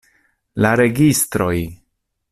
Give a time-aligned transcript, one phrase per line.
[0.65, 1.53] La registroj!